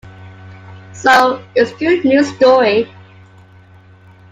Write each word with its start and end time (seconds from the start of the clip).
So 0.93 1.45
it's 1.53 1.73
a 1.73 1.75
good-news 1.75 2.33
story. 2.35 2.91